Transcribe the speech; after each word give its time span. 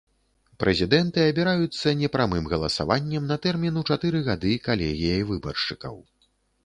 Прэзідэнты 0.61 1.25
абіраюцца 1.33 1.93
непрамым 1.99 2.47
галасаваннем 2.53 3.29
на 3.33 3.37
тэрмін 3.47 3.79
у 3.83 3.87
чатыры 3.93 4.25
гады 4.31 4.57
калегіяй 4.65 5.21
выбаршчыкаў. 5.35 5.95